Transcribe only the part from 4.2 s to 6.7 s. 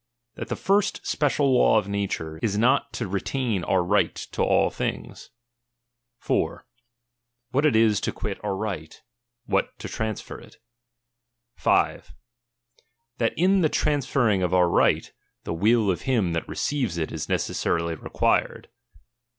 to all things, i.